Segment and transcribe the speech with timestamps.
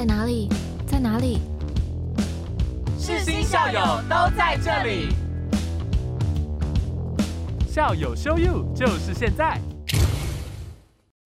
[0.00, 0.48] 在哪里？
[0.86, 1.40] 在哪里？
[2.98, 5.08] 世新校友都在这里，
[7.68, 9.60] 校友 show you 就是现在。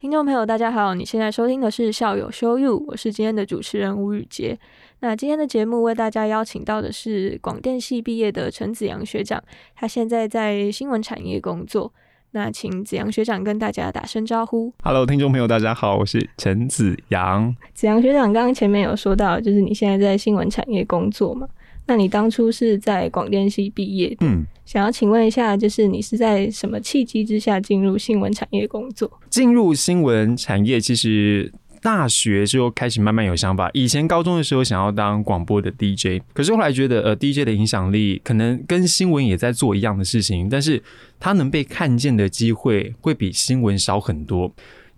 [0.00, 4.58] 听众朋友，大家好，你现在收听的是校友 show you，我是今天的主持人吴宇杰。
[4.98, 9.40] 那今天的节目为大家邀请到的是广电系毕业的陈子阳学长，
[9.76, 11.94] 他现在在新闻产业工作。
[12.34, 14.72] 那请子阳学长跟大家打声招呼。
[14.82, 17.54] Hello，听众朋友，大家好，我是陈子阳。
[17.74, 21.46] 子阳学长刚刚前面有说到，就是你现在在新闻产业工作嘛？
[21.86, 29.08] 那你当初是在广电系毕业的，嗯，想要请问一下，就是你是在什么契机之下进入新闻产业工作？
[29.30, 31.52] 进入新闻产业，其实
[31.84, 33.68] 大学之后开始慢慢有想法。
[33.74, 40.82] 以前高中的时候想要当广播的 DJ，可是后来觉得，呃，DJ 的影响力可能跟新闻也在做一样的事情，但是
[41.20, 44.50] 它能被看见的机会会比新闻少很多。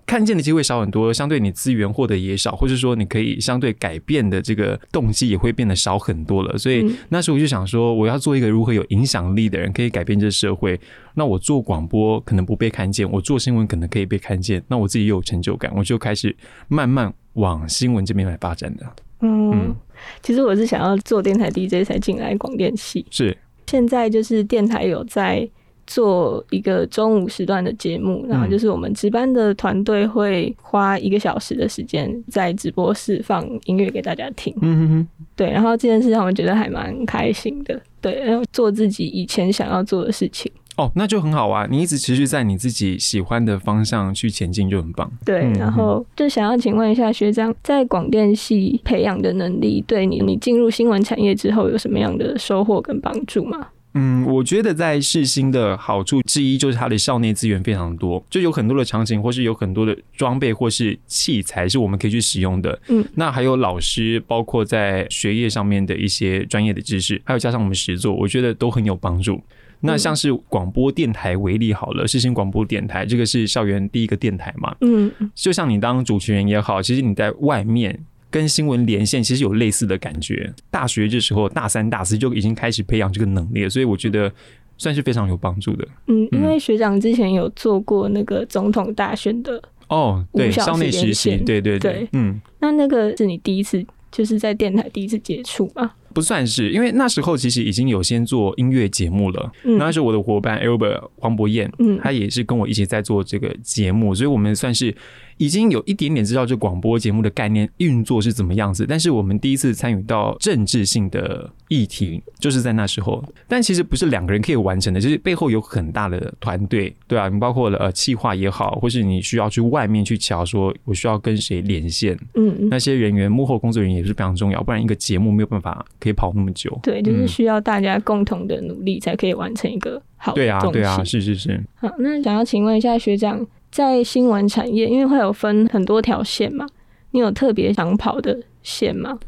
[0.07, 6.57] 看见的机会少很多，相对你资源获得也少，或者说你可以相对改变的这个动机也会变得少很多了。
[6.57, 10.79] 所以嗯那时候我就想说，我要做一个如何有影响力的人，可以改变这社会。
[11.15, 16.35] 那我做广播可能不被看见，我做新闻可能可以被看见，那我自己又有成就感，我就开始
[16.69, 18.87] 慢慢往新闻这边来发展的。
[19.23, 19.77] 嗯，嗯
[20.23, 25.49] 其实我是想要做电台 DJ 才进来广电系，是，现在就是电台有在
[25.87, 41.67] 做一个中午时段的节目，然后就是我们值班的团队会花一个小时的时间在直播室放音乐给大家听，嗯哼哼，对，然后这件事让我觉得还蛮开心的，对，然后做自己以前想要做的事情，哦，那就很好啊！
[41.71, 45.11] 你一直持续在你自己喜欢的方向去前进，就很棒。
[45.25, 53.69] 对，嗯然后就想要请问一下学长，在广电系培养的能力，对你你进入新闻产业之后有什么样的收获跟帮助吗？
[53.97, 62.79] 嗯，我觉得在世新的好处之一就是它的校内资源非常多，就有很多的场景，或是有很多的装备或是器材是我们可以去使用的。
[62.89, 69.43] 嗯，那还有老师，包括在学业上面的一些专业的知识，还有加上我们实作，我觉得都很有帮助。
[69.81, 77.99] 那像是广播电台为例好了，世新广播电台这个是校园第一个电台嘛，嗯，就像你当主持人也好，其实你在外面
[78.31, 80.53] 跟新闻连线，其实有类似的感觉。
[80.71, 84.31] 大学这时候大三、大四就已经开始培养这个能力了，所以我觉得
[84.77, 85.87] 算是非常有帮助的。
[86.07, 92.41] 嗯，因为学长之前有做过那个总统大选的，哦，对，校内实习，对对，对嗯。
[92.59, 95.93] 那那个是你第一次就是在电台第一次接触吗？
[96.17, 99.53] 不算是，因为那时候其实已经有先做音乐节目了。
[99.65, 104.97] 嗯那是我的伙伴 Albert 黄博彦，嗯他也是跟我一起在做这个节目，所以我们算是
[105.37, 108.87] 已经有一点点知道这广播节目的概念运作是怎么样子。
[108.89, 113.23] 但是我们第一次参与到政治性的议题，就是在那时候。
[113.47, 126.79] 但其实不是两个人可以完成的，就是背后有很大的团队，对啊，你包括了呃企划也好，或是你需要去外面去瞧，说我需要跟谁连线，嗯，那些人员幕后工作人员也是非常重要，不然一个节目没有办法可以跑那么久。
[126.85, 131.61] 对，就是嗯需要大家共同的努力才可以完成一个好的对啊，对啊，是是是。
[131.75, 136.65] 好，那想要请问一下学长，在新闻产业，因为会有分很多条线嘛，
[137.11, 139.19] 你有特别想跑的线吗？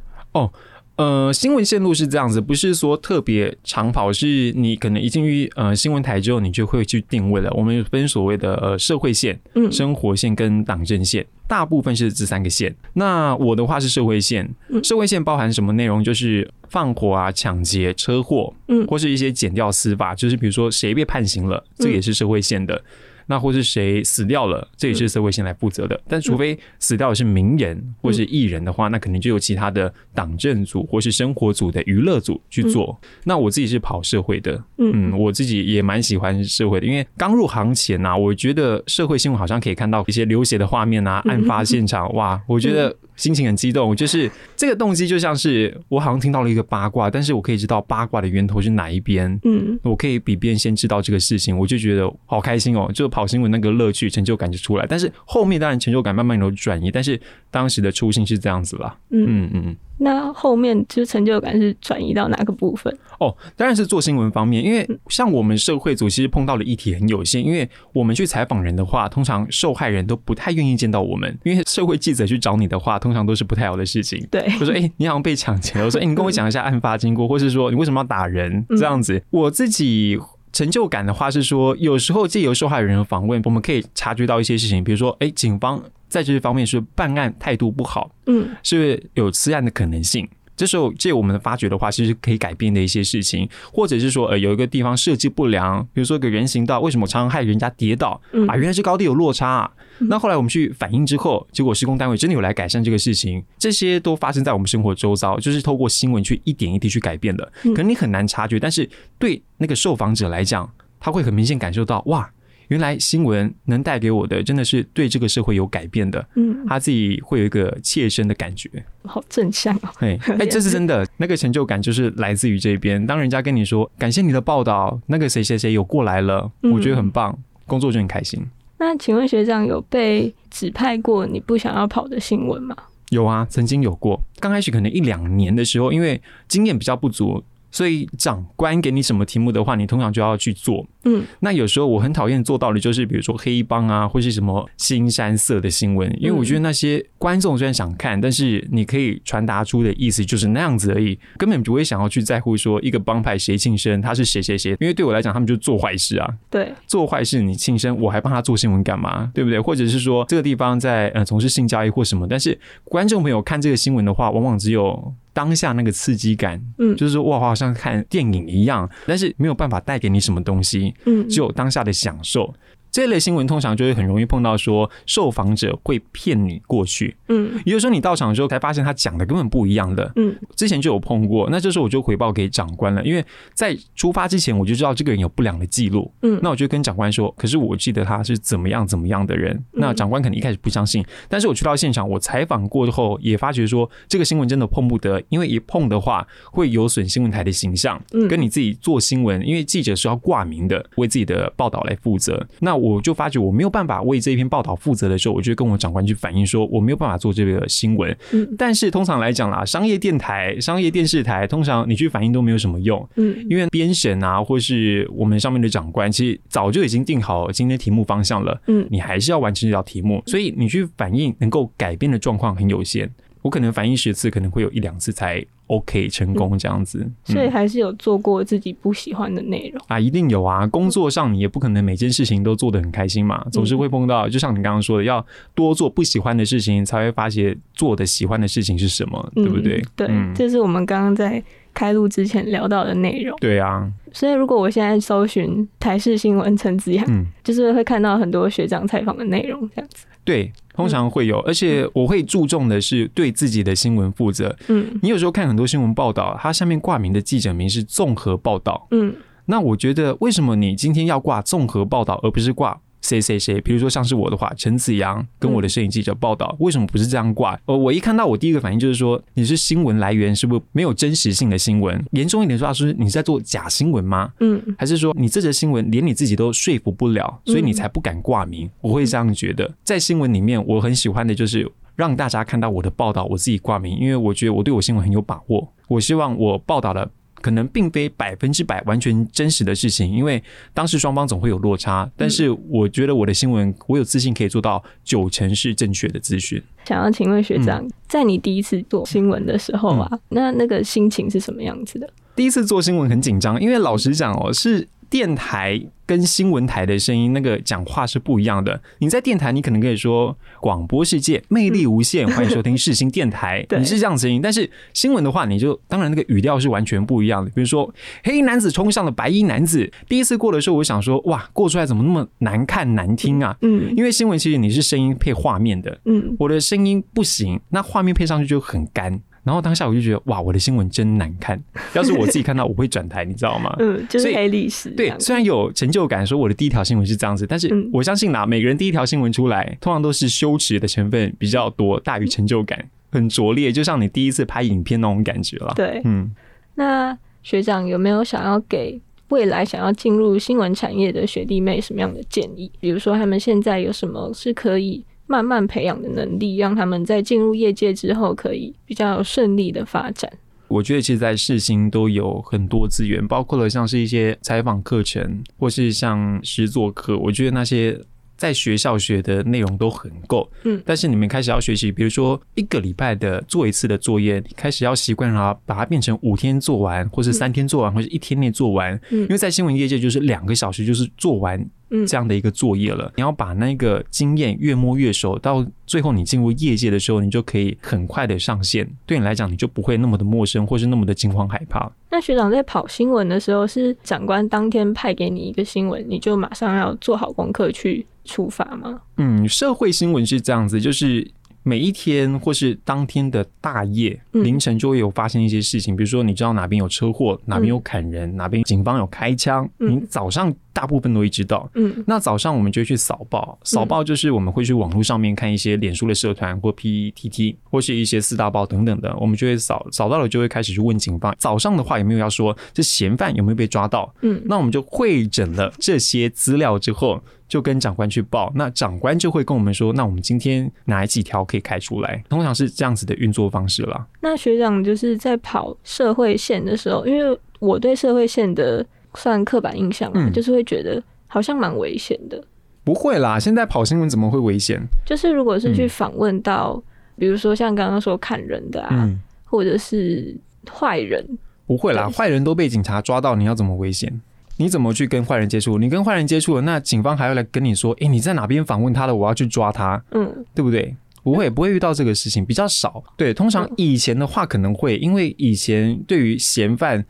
[0.99, 7.49] 呃，新闻线路是这样子，不是说特别长跑，是你可能一进去呃新闻台之后，你就会去定位了。
[7.53, 12.75] 我们分所谓的呃社会线、嗯生活线跟党政线，大部分是这三个线。
[12.95, 16.03] 那我的话是社会线，嗯社会线包含什么内容？
[16.03, 22.83] 就是放火啊、抢劫、车祸，嗯或是一些减掉司法，就是比如说谁被判刑了，这也是社会线的。
[23.29, 26.01] 那或是谁死掉了，这也是社会先来负责的。
[26.09, 32.99] 但除非死掉的是名人或是艺人的话，那可能就有其他的党政组或是生活组的娱乐组去做。
[33.23, 34.89] 那我自己是跑社会的，嗯。
[34.95, 43.95] 嗯，我自己也蛮喜欢社会的，因为刚入行前呐、我觉得社会新闻好像可以看到一些流血的画面啊，案发现场，哇，我觉得心情很激动。
[43.95, 54.87] 就是这个动机就像是我好像听到了一个八卦，但是我可以知道八卦的源头是哪一边，嗯我可以比别人先知道这个事情，我就觉得好开心哦，就跑新闻那个乐趣、成就感就出来。
[54.89, 58.97] 但是后面当然成就感慢慢有转移，但是当时的初心是这样子啦。
[59.11, 59.77] 嗯，嗯嗯嗯。
[60.01, 62.97] 那后面就是成就感是转移到哪个部分？
[63.19, 74.25] 哦，当然是做新闻方面，因为像我们社会组其实碰到的议题很有限，因为我们去采访人的话，通常受害人都不太愿意见到我们，因为社会记者去找你的话，通常都是不太好的事情。
[74.31, 80.17] 对，就说：“哎、你好像被抢劫了。”我说：“哎、你跟我讲一下案发经过，或是说你为什么要打人？”这样子，我自己
[80.53, 90.29] 成就感的话是说，有时候借由受害人的访问，我们可以察觉到一些事情，比如说，哎、警方在这方面是办案态度不好，嗯是有吃案的可能性。
[90.57, 98.57] 这时候借我们的发掘的话，其实可以改变的一些事情，或者是说，呃，有一个地方设计不良，比如说一个人行道，为什么常常害人家跌倒嗯啊？
[98.57, 99.71] 原来是高低有落差、啊。
[100.01, 107.53] 那后来我们去反映之后，结果施工单位真的有来改善这个事情，这些都发生在我们生活周遭，就是透过新闻去一点一滴去改变的。
[107.63, 110.69] 可能你很难察觉，但是对那个受访者来讲，
[110.99, 112.29] 他会很明显感受到，哇，
[112.69, 116.27] 原来新闻能带给我的真的是对这个社会有改变的。
[116.37, 118.71] 嗯，他自己会有一个切身的感觉。
[119.05, 119.89] 好正向哦。
[119.99, 123.05] 哎 哎，这是真的，那个成就感就是来自于这边。
[123.07, 127.37] 当人家跟你说感谢你的报道，那个谁谁谁有过来了，我觉得很棒，
[127.67, 128.41] 工作就很开心。
[128.79, 132.77] 那请问学长有被指派过你不想要跑的新闻吗？
[133.11, 134.23] 有啊，曾经有过。
[134.39, 137.43] 刚开始可能一两年的时候，因为经验比较不足。
[137.71, 140.87] 所以长官给你什么题目的话，你通常就要去做。
[141.05, 154.77] 嗯，那有时候我很讨厌做到的，就是比如说黑帮啊，或是什么新山色的新闻，因为我觉得那些观众虽然想看，但是你可以传达出的意思就是那样子而已，根本不会想要去在乎说一个帮派谁庆生，他是谁谁谁。
[154.81, 156.29] 因为对我来讲，他们就做坏事啊。
[156.51, 159.31] 对，做坏事你庆生，我还帮他做新闻干嘛？
[159.35, 159.61] 对不对？
[159.61, 165.15] 或者是说这个地方在呃从事性交易或什么，但是观众朋友看这个新闻的话，往往只有。
[165.39, 172.53] 当下那个刺激感，嗯，就是说哇，好像看电影一样，但是没有办法带给你什么东西，嗯，只有当下的享受。
[172.99, 183.25] 这类新闻通常就会很容易碰到说受访者会骗你过去，嗯，也就是说你到场的时候才发现他讲的根本不一样的，嗯，之前就有碰过，那这时候我就回报给长官了，因为
[183.55, 203.59] 在出发之前我就知道这个人有不良的记录，嗯，那我就跟长官说，可是我记得他是怎么样怎么样的人，那长官肯定一开始不相信，但是我去到现场，我采访过后也发觉说这个新闻真的碰不得，因为一碰的话会有损新闻台的形象，嗯，跟你自己做新闻，因为记者是要挂名的，为自己的报道来负责，那我就发觉我。
[203.59, 208.17] 没有办法为这一篇报道负责的时候，我就跟我长官去反映说我没有办法做这个新闻。
[208.33, 213.05] 嗯，但是通常来讲啦，商业电台、商业电视台，通常你去反映都没有什么用。
[213.17, 218.63] 嗯，因为编审啊，或是我们上面的长官，其实早就已经定好今天题目方向了。
[218.69, 223.11] 嗯，你还是要完成这道题目，所以你去反映能够改变的状况很有限。
[223.43, 225.45] 我可能反映十次，可能会有一两次才。
[225.69, 230.67] OK，成功这样子，所以还是有做过自己不喜欢的内容啊，一定有啊。
[230.67, 234.29] 工作上你也不可能每件事情都做得很开心嘛，总是会碰到。
[234.29, 235.25] 就像你刚刚说的，要
[235.55, 239.83] 多做不喜欢的事情，才会发现做的喜欢的事情是什么，对不对？
[239.95, 241.43] 对，这是我们刚刚在
[241.75, 243.37] 开录之前聊到的内容。
[243.39, 250.07] 对啊，所以如果我现在搜寻台视新闻陈子阳，嗯，就是会看到很多学长采访的内容，这样子。
[250.25, 254.57] 对，通常会有，而且我会注重的是对自己的新闻负责。
[254.69, 258.87] 嗯，你有时候看很多新闻报道，它下面挂名的记者名是综合报道。
[258.93, 259.13] 嗯，
[259.47, 262.81] 那我觉得为什么你今天要挂综合报道，而不是挂？
[263.01, 263.61] 谁谁谁？
[263.61, 267.59] 比如说像是我的话，陈子阳跟我的摄影记者报道，为什么不是这样挂？
[267.67, 272.05] 呃，我一看到我第一个反应就是说，你是新闻来源是不是没有真实性的新闻？
[272.13, 274.33] 严重一点说，是你是在做假新闻吗？
[274.41, 278.69] 嗯，还是说你这则新闻连你自己都说服不了，所以你才不敢挂名？
[278.81, 279.73] 我会这样觉得。
[279.85, 285.73] 在新闻里面，我很喜欢的就是让大家看到我的报道，我自己挂名，因为我觉得我对我新闻很有把握。
[285.89, 287.11] 我希望我报道的。
[287.41, 290.43] 可能并非百分之百完全真实的事情，因为
[290.73, 292.11] 当时双方总会有落差。
[292.17, 296.63] 但是我觉得我的新闻，我有自信可以做到九成是正确的资讯。
[296.85, 302.09] 想要请问学长，在你第一次做新闻的时候啊，那那个心情是什么样子的？
[302.35, 304.89] 第一次做新闻很紧张，因为老实讲哦，是。
[305.11, 308.81] 电台跟新闻台的声音，那个讲话是不一样的。
[308.99, 314.41] 你在电台，你可能可以说广播世界魅力无限，欢迎收听世新电台， 你是这样声音。
[314.41, 317.51] 但是新闻的话，你就当然那个语调是完全不一样的。
[317.51, 317.93] 比如说
[318.25, 323.57] 黑衣男子冲向了白衣男子，第一次过的时候，我想说哇，过出来怎么那么难看难听啊？
[323.63, 329.21] 嗯，因为新闻其实你是声音配画面的，嗯，我的声音不行，那画面配上去就很干。
[329.49, 331.59] 然后当下我就觉得哇，我的新闻真难看。
[331.97, 333.75] 要是我自己看到，我会转台，你知道吗？
[333.79, 334.91] 嗯，就是黑历史。
[334.91, 345.73] 对，虽然有成就感，说我的第一条新闻是这样子，但是我相信呐，每个人第一条新闻出来，通常都是羞耻的成分比较多，大于成就感，很拙劣，就像你第一次拍影片那种感觉了。
[345.75, 346.31] 对，嗯。
[346.75, 349.01] 那学长有没有想要给
[349.31, 352.71] 未来想要进入新闻产业的学弟妹什么样的建议？
[352.81, 355.03] 比如说他们现在有什么是可以？
[355.29, 360.29] 慢慢培养的能力，让他们在进入业界之后可以比较顺利的发展。
[360.67, 367.17] 我觉得其实，在世新都有很多资源，包括了像是一些采访课程，或是像实作课。
[367.17, 367.99] 我觉得那些
[368.37, 370.47] 在学校学的内容都很够。
[370.65, 378.95] 嗯，但是你们开始要学习，比如说一个礼拜的做一次的作业，你开始要习惯它，把它变成五天做完，或是三天做完，或是一天内做完。
[379.11, 381.67] 嗯，因为在新闻业界，就是两个小时就是做完。
[382.07, 388.89] 这样的一个作业了，你要把那个经验越摸越熟，到最后你进入业界的时候，你就可以很快的上线。
[389.07, 391.91] 对你来讲，你就不会那么的陌生，或是那么的惊慌害怕。
[392.11, 399.01] 那学长在跑新闻的时候，是长官当天派给你一个新闻，你就马上要做好功课去出发吗？
[399.17, 401.31] 嗯，社会新闻是这样子，就是。
[401.69, 411.69] 每一天或是当天的大夜嗯凌晨就会有发生一些事情，比如说你知道哪边有车祸，哪边有砍人，哪边警方有开枪，嗯你早上大部分都会知道。
[411.75, 421.35] 嗯那早上我们就会去扫报，扫报就是我们会去网络上面看一些脸书的社团或 PTT 或是一些四大报等等的，我们就会扫扫到了就会开始去问警方。
[421.39, 424.11] 早上的话有没有要说这嫌犯有没有被抓到？
[424.23, 428.53] 嗯那我们就会诊了这些资料之后，就跟长官去报。
[428.55, 432.23] 那长官就会跟我们说，那我们今天哪几条可以开出来？
[432.29, 434.07] 通常是这样子的运作方式啦。
[434.21, 442.41] 那学长就是在跑社会线的时候，因为我对社会线的算刻板印象嘛，嗯就是会觉得好像蛮危险的。
[442.85, 444.81] 不会啦，现在跑新闻怎么会危险？
[445.05, 446.83] 就是如果是去嗯访问到，
[447.17, 450.37] 比如说像刚刚说砍人的啊，嗯，或者是
[450.71, 451.27] 坏人，
[451.67, 454.21] 不会啦，坏人都被警察抓到，你要怎么危险？
[454.59, 455.79] 你怎么去跟坏人接触？
[455.79, 459.17] 你跟坏人接触了，那警方还要来跟你说，诶，你在哪边访问他的？
[459.17, 460.95] 我要去抓他，嗯对不对？
[461.23, 463.03] 不会，不会遇到这个事情，比较少。
[463.17, 467.05] 对，通常嗯以前的话可能会，因为以前对于嫌犯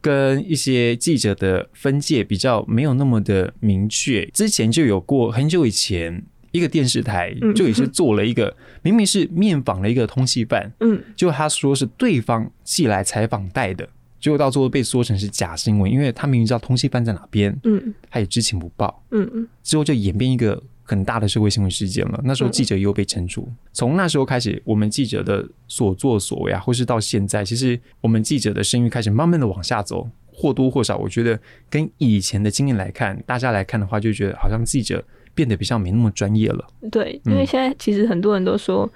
[0.00, 4.24] 跟一些记者的分界比较没有那么的明确。
[4.26, 13.88] 之前就有过很久以前，一个电视台嗯就也是做了一个，明明是面访了一个通缉犯，嗯就他说是对方寄来采访带的，
[14.24, 19.04] 结果到最后被说成是假新闻，因为他明明知道通缉犯在哪边，嗯他也知情不报。
[19.10, 22.18] 嗯嗯之后就演变一个很大的社会新闻事件了。
[22.24, 23.46] 那时候记者又被惩处。
[23.74, 30.08] 从那时候开始，我们记者的所作所为啊，或是到现在，其实我们记者的声誉开始慢慢的往下走。
[30.32, 31.38] 或多或少，我觉得
[31.68, 35.04] 跟以前的经验来看，大家来看的话，就觉得好像记者
[35.34, 36.66] 变得比较没那么专业了。
[36.90, 38.90] 对，因为嗯现在其实很多人都说，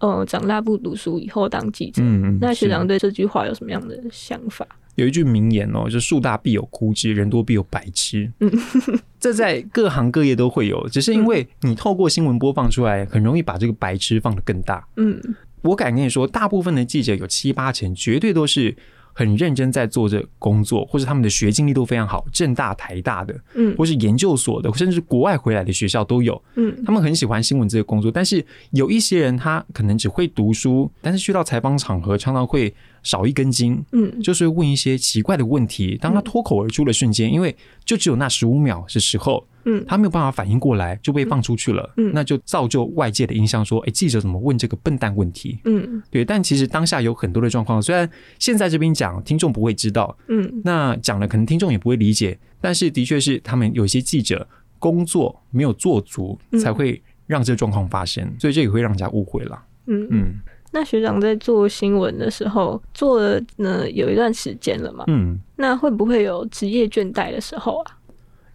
[0.00, 2.02] 呃，长大不读书，以后当记者。
[2.02, 4.66] 嗯嗯，那学长对这句话有什么样的想法？
[4.94, 8.30] 有一句名言哦，就树大必有枯枝，人多必有白痴。
[8.40, 8.50] 嗯，
[9.20, 14.86] 这在各行各业都会有，只是因为你透过新闻播放出来，很容易把这个白痴放得更大。
[14.96, 15.20] 嗯
[15.62, 18.76] 我敢跟你说，大部分的记者有七八成绝对都是
[19.18, 26.40] 很认真在做这工作，或者他们的学经历都非常好，正大、台大的，嗯或是研究所的，甚至国外回来的学校都有。
[26.54, 32.72] 嗯他们很喜欢新闻这个工作，但是有一些人他可能只会读书，但是去到采访场合常常会
[33.02, 35.98] 少一根筋，嗯就是会问一些奇怪的问题。
[36.00, 41.92] 当他脱口而出的瞬间，因为就只有那十五秒是时候，嗯他没有办法反应过来，就被放出去了。
[41.96, 45.58] 嗯那就造就外界的印象说，哎、记者怎么问这个笨蛋问题？
[45.64, 48.08] 嗯对，但其实当下有很多的状况，虽然
[48.38, 54.46] 现在这边讲听众不会知道，嗯那讲了可能听众也不会理解，但是的确是他们有一些记者
[54.78, 59.62] 工作没有做足，嗯才会让这个状况发生，所以这也会让人家误会了。
[59.86, 60.08] 嗯嗯。
[60.10, 60.34] 嗯
[60.70, 65.04] 那学长在做新闻的时候，做了呢有一段时间了嘛？
[65.08, 65.38] 嗯。
[65.56, 67.97] 那会不会有职业倦怠的时候啊？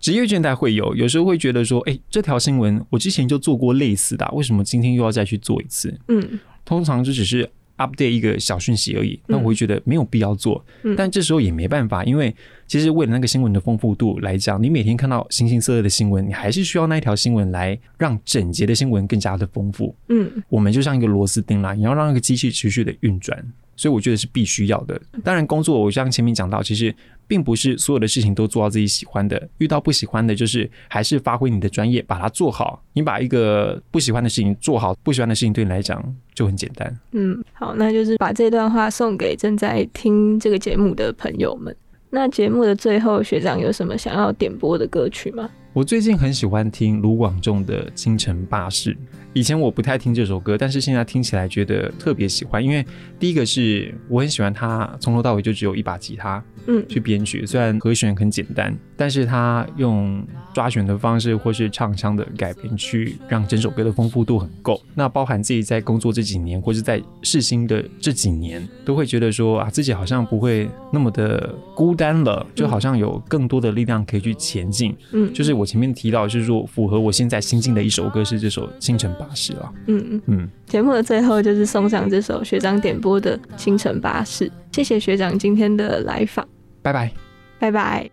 [0.04, 5.98] 职业倦怠会有，有时候会觉得说，哎、这条新闻我之前就做过类似的啊、为什么今天又要再去做一次？
[6.10, 10.62] 嗯通常就只是 update 一个小讯息而已，那我会觉得没有必要做。
[10.84, 12.36] 嗯但这时候也没办法，因为
[12.68, 19.96] 其实为了那个新闻的丰富度来讲，你每天看到形形色色的新闻，你还是需要那一条新闻来让整节的新闻更加的丰富。
[20.10, 23.42] 嗯我们就像一个螺丝钉啦，你要让那个机器持续的运转，
[23.76, 25.00] 所以我觉得是必须要的。
[25.24, 26.94] 当然，工作我像前面讲到，其实
[27.28, 32.84] 并不是所有的事情都做到自己喜欢的，遇到不喜欢的，就是还是发挥你的专业，把它做好。
[32.94, 36.04] 你把一个不喜欢的事情做好，不喜欢的事情对你来讲
[36.34, 37.00] 就很简单。
[37.12, 41.76] 嗯，好，那就是把这段话送给正在听这个节目的朋友们。
[42.10, 45.50] 那节目的最后，学长有什么想要点播的歌曲吗？
[45.74, 48.94] 我最近很喜欢听卢广仲的《京城巴士》，
[49.34, 52.86] 以前我不太听这首歌，但是现在听起来觉得特别喜欢，因为
[53.20, 64.82] 第一个是我很喜欢它从头到尾就只有一把吉他，嗯去编曲，虽然和弦很简单，但是他用抓弦的方式或是唱腔的改编去让整首歌的丰富度很够。
[64.96, 74.96] 那包含自己在工作这几年，或是在试新的这几年，都会觉得说啊，自己好像不会那么的孤单了，就好像有更多的力量可以去前进。
[75.12, 79.74] 嗯，就是我前面提到，就是说符合我现在心境的一首歌是这首《清晨巴士》了。
[79.88, 80.22] 嗯嗯。
[80.28, 86.48] 嗯，节目的最后就是送上这首学长点播的《清晨巴士》，谢谢学长今天的来访，
[86.84, 87.12] 拜拜。
[87.58, 88.12] 拜拜。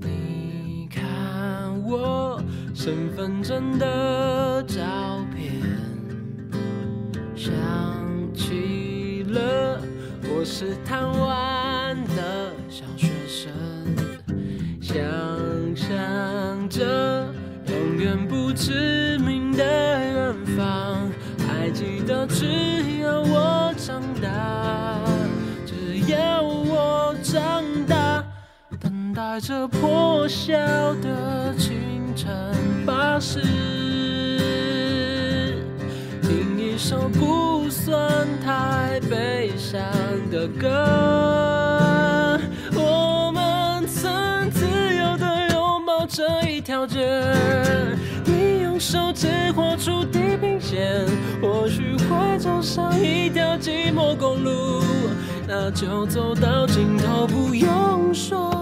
[0.00, 1.04] 你看
[1.84, 2.42] 我
[2.74, 5.52] 身份证的照片，
[7.36, 7.52] 想
[8.34, 9.80] 起了
[10.22, 12.84] 我是贪玩的小
[29.34, 29.66] 在这。
[29.66, 30.54] 破晓
[31.02, 31.74] 的清
[32.14, 32.30] 晨
[32.86, 33.40] 巴士，
[36.22, 39.82] 听一首不算太悲伤
[40.30, 42.38] 的歌。
[42.76, 44.64] 我们曾自
[44.94, 47.20] 由地拥抱这一条街，
[48.24, 49.26] 你用手指
[49.56, 51.04] 画出地平线，
[51.42, 54.84] 或许会走上一条寂寞公路。
[55.48, 58.53] 那就走到尽头，不用说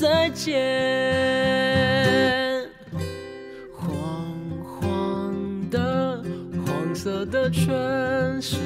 [0.00, 0.54] 再见。
[3.74, 3.82] 黄
[4.80, 5.34] 黄
[5.70, 6.22] 的，
[6.64, 7.66] 黄色的全
[8.40, 8.58] 世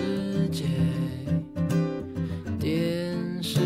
[0.51, 0.65] 界，
[2.59, 3.61] 电视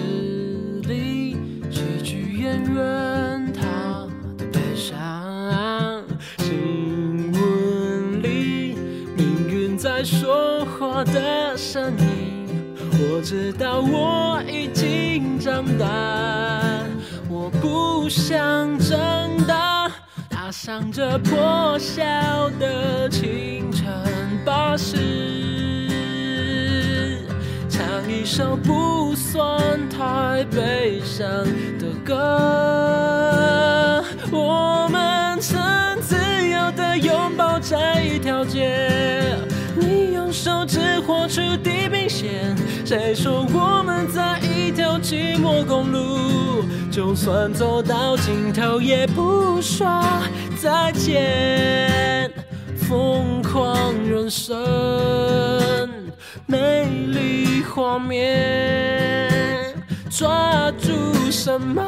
[0.84, 1.36] 里
[1.68, 4.06] 喜剧演员他
[4.38, 6.04] 的悲伤，
[6.38, 8.76] 新闻里
[9.16, 12.46] 命运在说话的声音。
[12.92, 15.84] 我知道我已经长大，
[18.28, 18.96] 想长
[19.46, 19.88] 大。
[20.28, 22.02] 踏上这破晓
[22.58, 23.86] 的清晨
[24.44, 24.96] 巴士，
[27.68, 27.80] 唱
[28.10, 31.28] 一首不算太悲伤
[31.78, 32.14] 的歌。
[34.32, 35.56] 我们曾
[36.00, 36.16] 自
[36.48, 39.38] 由地拥抱在一条街。
[40.66, 46.64] 只活出地平线，谁说我们在一条寂寞公路？
[46.90, 49.86] 就算走到尽头，也不说
[50.58, 52.30] 再见。
[52.74, 54.56] 疯狂人生，
[56.46, 59.74] 美丽画面，
[60.08, 60.92] 抓住
[61.30, 61.82] 什么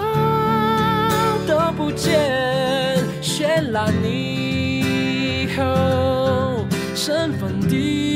[1.47, 6.67] 都不见，绚烂以后。
[6.95, 8.08] 身份地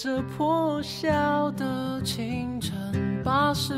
[0.00, 2.72] 这破晓的清晨
[3.24, 3.74] 巴士，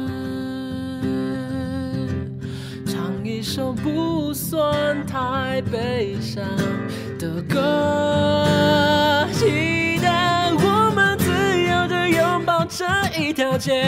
[2.85, 4.63] 唱一首不算
[5.07, 6.45] 太悲伤
[7.19, 9.27] 的歌。
[9.33, 10.11] 记得
[10.59, 12.85] 我们自由的拥抱这
[13.19, 13.83] 一条街，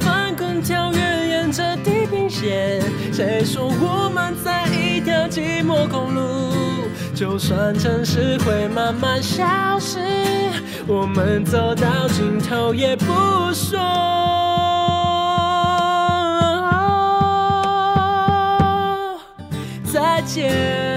[0.00, 2.82] 翻滚跳跃沿着地平线。
[3.12, 6.59] 谁说我们在一条寂寞公路？
[7.20, 9.44] 就算城市会慢慢消
[9.78, 9.98] 失，
[10.86, 13.04] 我们走到尽头也不
[13.52, 13.78] 说
[19.84, 20.89] 再见。